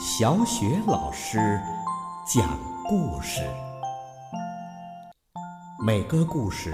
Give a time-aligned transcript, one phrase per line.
[0.00, 1.60] 小雪老师
[2.24, 3.40] 讲故事，
[5.84, 6.72] 每个故事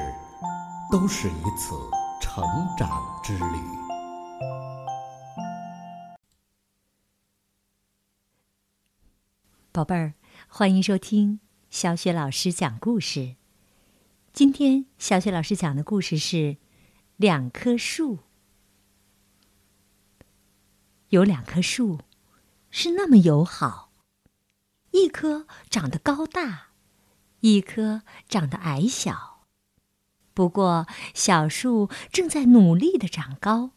[0.92, 1.74] 都是一次
[2.20, 2.44] 成
[2.76, 3.44] 长之旅。
[9.72, 10.12] 宝贝儿，
[10.46, 13.36] 欢迎收听小雪老师讲故事。
[14.34, 16.58] 今天小雪老师讲的故事是
[17.16, 18.18] 两棵树。
[21.08, 22.00] 有两棵树，
[22.76, 23.92] 是那么友好，
[24.90, 26.70] 一棵长得高大，
[27.38, 29.44] 一棵长得矮小。
[30.34, 33.70] 不过，小树正在努力的长高。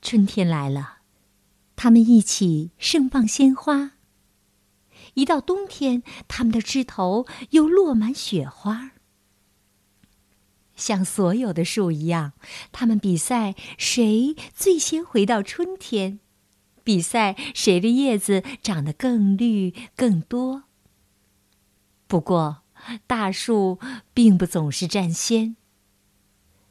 [0.00, 1.00] 春天来了，
[1.76, 3.92] 它们一起盛放鲜花。
[5.12, 8.92] 一到冬天，它们的枝头又落满雪花。
[10.74, 12.32] 像所有的树一样，
[12.72, 16.20] 它们比赛谁最先回到春天，
[16.86, 20.62] 比赛谁的叶子长得更绿更多。
[22.06, 22.58] 不过，
[23.08, 23.80] 大树
[24.14, 25.56] 并不总是占先。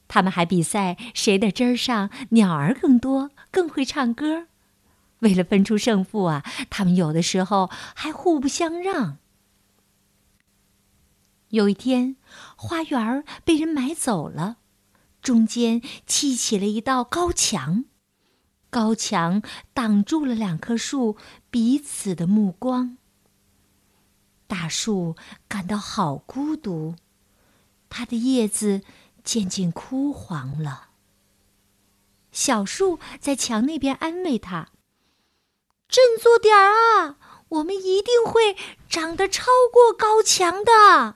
[0.08, 4.48] 它们还比赛谁的枝儿上鸟儿更多，更会唱歌。
[5.20, 9.18] 为了分出胜负啊，它们有的时候还互不相让。
[11.50, 12.16] 有一天，
[12.56, 14.60] 花园被人买走了，
[15.22, 17.84] 中间砌起了一道高墙，
[18.76, 19.42] 高墙
[19.74, 21.16] 挡住了两棵树
[21.50, 22.98] 彼此的目光。
[24.48, 25.16] 大树
[25.48, 26.96] 感到好孤独，
[27.88, 28.82] 它的叶子
[29.24, 30.90] 渐渐枯黄了。
[32.34, 34.72] 小树在墙那边安慰它
[35.88, 37.18] ：“振作点儿啊，
[37.48, 38.58] 我们一定会
[38.90, 41.16] 长得超过高墙的。”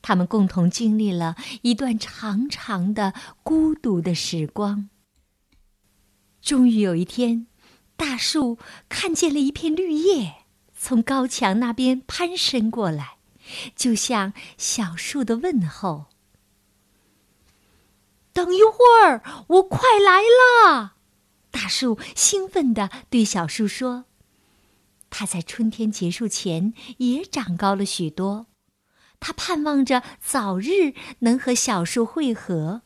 [0.00, 4.88] 他们共同经历了一段长长的孤独的时光。
[6.44, 7.46] 终于有一天，
[7.96, 8.58] 大树
[8.90, 10.44] 看见了一片绿叶
[10.76, 13.16] 从高墙那边攀升过来，
[13.74, 16.06] 就像小树的问候。
[18.34, 20.96] 等一会儿，我快来了！
[21.50, 24.04] 大树兴奋地对小树说
[25.08, 28.48] ：“它在春天结束前也长高了许多。”
[29.18, 32.82] 他盼望着早日能和小树会合。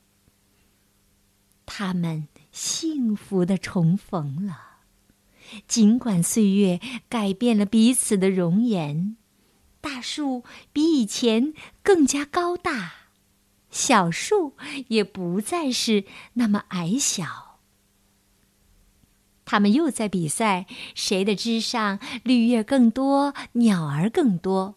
[1.66, 4.78] 他们幸福的重逢了，
[5.69, 9.16] 尽管岁月改变了彼此的容颜，
[9.80, 10.42] 大树
[10.72, 11.54] 比以前
[11.84, 12.94] 更加高大，
[13.70, 14.54] 小树
[14.88, 17.60] 也不再是那么矮小。
[19.44, 24.75] 他们又在比赛，谁的枝上绿叶更多，鸟儿更多。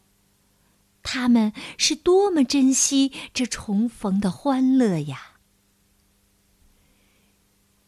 [1.01, 5.30] 他们是多么珍惜这重逢的欢乐呀！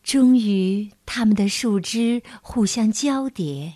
[0.04, 3.76] 终于，他们的树枝互相交叠，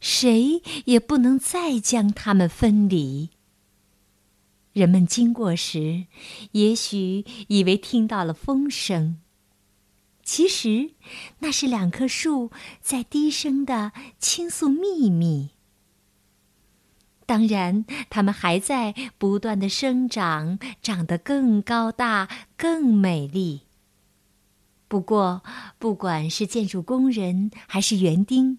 [0.00, 3.30] 谁也不能再将它们分离。
[4.72, 6.06] 人们经过时，
[6.52, 9.18] 也许以为听到了风声，
[10.24, 10.90] 其实
[11.38, 12.50] 那是两棵树
[12.80, 15.50] 在低声的倾诉秘密。
[17.24, 23.60] 当然，它们还在不断的生长，长得更高大、更美丽。
[24.92, 25.42] 不过，
[25.78, 28.58] 不管是建筑工人还是园丁，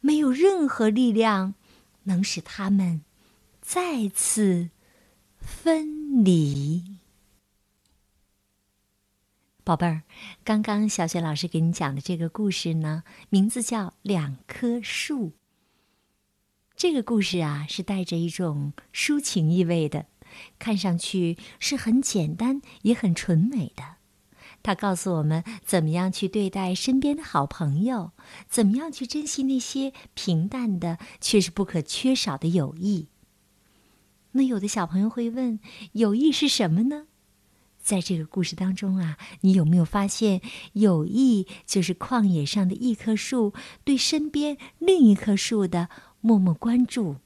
[0.00, 1.52] 没有任何力量
[2.04, 3.02] 能使他们
[3.60, 4.70] 再次
[5.38, 6.82] 分离。
[9.64, 10.04] 宝贝儿，
[10.42, 15.26] 刚刚小雪老师给你讲的这个故事呢，名字叫《两棵树》。
[16.74, 20.06] 这个故事啊，是带着一种抒情意味的，
[20.58, 23.95] 看上去是很简单也很纯美的。
[24.62, 28.12] 它告诉我们怎么样去对待身边的好朋友，
[28.48, 33.08] 怎么样去珍惜那些平淡的却是不可缺少的友谊。
[34.32, 35.60] 那有的小朋友会问：
[35.92, 37.06] 友谊是什么呢？
[37.80, 40.40] 在这个故事当中啊，你有没有发现，
[40.72, 43.54] 友谊就是旷野上的一棵树
[43.84, 45.88] 对身边另一棵树的。
[46.22, 47.18] 默默关注，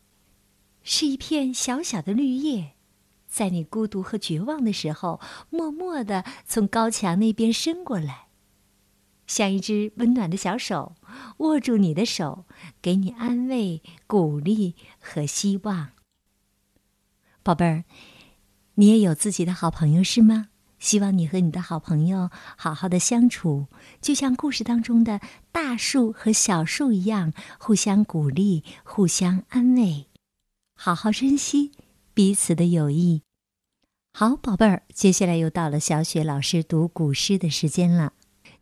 [0.83, 2.73] 是一片小小的绿叶，
[3.31, 8.27] 在你孤独和绝望的时候，默默的从高墙那边伸过来，
[9.27, 10.97] 像一只温暖的小手，
[11.39, 12.45] 握住你的手，
[12.83, 15.91] 给你安慰、鼓励和希望。
[17.43, 17.85] 宝贝儿，
[18.75, 20.49] 你也有自己的好朋友是吗？
[20.81, 23.67] 希望你和你的好朋友好好的相处，
[24.01, 25.21] 就像故事当中的
[25.53, 30.07] 大树和小树一样，互相鼓励，互相安慰，
[30.75, 31.73] 好好珍惜
[32.21, 33.23] 彼此的友谊。
[34.13, 38.13] 好，宝贝儿，接下来又到了小雪老师读古诗的时间了。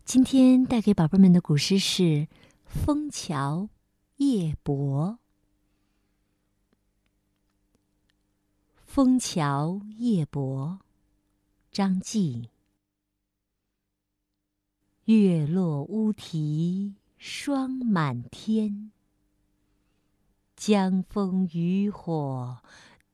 [0.04, 2.02] 今天带给宝贝们的古诗是
[2.64, 3.68] 《枫桥
[4.18, 5.08] 夜泊》。
[8.86, 10.78] 《枫桥夜泊》
[11.72, 12.50] 张继。
[15.06, 18.92] 月落乌啼霜满天，
[20.54, 22.58] 江枫渔火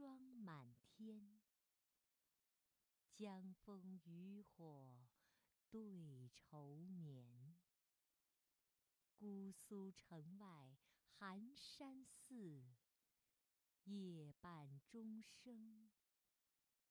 [0.00, 1.38] 霜满天，
[3.12, 5.06] 江枫渔火
[5.68, 7.54] 对愁眠。
[9.14, 10.78] 姑苏城外
[11.18, 12.64] 寒山寺，
[13.84, 15.90] 夜半钟声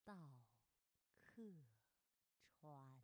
[0.03, 0.45] 到
[1.23, 1.65] 客
[2.45, 2.98] 船。